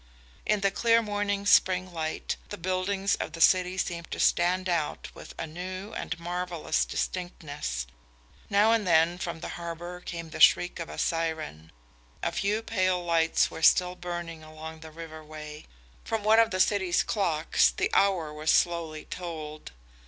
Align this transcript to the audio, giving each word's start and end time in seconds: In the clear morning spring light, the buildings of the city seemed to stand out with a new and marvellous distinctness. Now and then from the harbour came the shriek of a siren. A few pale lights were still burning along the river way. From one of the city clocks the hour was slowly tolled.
In 0.47 0.61
the 0.61 0.71
clear 0.71 1.03
morning 1.03 1.45
spring 1.45 1.93
light, 1.93 2.35
the 2.49 2.57
buildings 2.57 3.13
of 3.17 3.33
the 3.33 3.39
city 3.39 3.77
seemed 3.77 4.09
to 4.09 4.19
stand 4.19 4.67
out 4.67 5.09
with 5.13 5.35
a 5.37 5.45
new 5.45 5.93
and 5.93 6.19
marvellous 6.19 6.85
distinctness. 6.85 7.85
Now 8.49 8.71
and 8.71 8.87
then 8.87 9.19
from 9.19 9.41
the 9.41 9.49
harbour 9.61 9.99
came 10.01 10.31
the 10.31 10.39
shriek 10.39 10.79
of 10.79 10.89
a 10.89 10.97
siren. 10.97 11.71
A 12.23 12.31
few 12.31 12.63
pale 12.63 13.03
lights 13.05 13.51
were 13.51 13.61
still 13.61 13.93
burning 13.93 14.41
along 14.43 14.79
the 14.79 14.89
river 14.89 15.23
way. 15.23 15.67
From 16.03 16.23
one 16.23 16.39
of 16.39 16.49
the 16.49 16.59
city 16.59 16.91
clocks 16.93 17.69
the 17.69 17.91
hour 17.93 18.33
was 18.33 18.49
slowly 18.49 19.05
tolled. 19.05 19.69